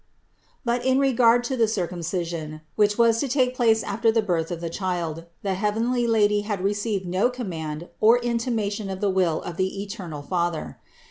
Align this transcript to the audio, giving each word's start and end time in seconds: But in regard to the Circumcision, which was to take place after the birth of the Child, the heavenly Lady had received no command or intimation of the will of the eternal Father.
But 0.65 0.83
in 0.83 0.97
regard 0.97 1.43
to 1.43 1.55
the 1.55 1.67
Circumcision, 1.67 2.61
which 2.75 2.97
was 2.97 3.19
to 3.19 3.27
take 3.27 3.53
place 3.55 3.83
after 3.83 4.11
the 4.11 4.23
birth 4.23 4.49
of 4.49 4.59
the 4.59 4.67
Child, 4.67 5.25
the 5.43 5.53
heavenly 5.53 6.07
Lady 6.07 6.41
had 6.41 6.59
received 6.63 7.05
no 7.05 7.29
command 7.29 7.87
or 7.99 8.17
intimation 8.17 8.89
of 8.89 8.99
the 8.99 9.11
will 9.11 9.43
of 9.43 9.57
the 9.57 9.79
eternal 9.83 10.23
Father. 10.23 10.79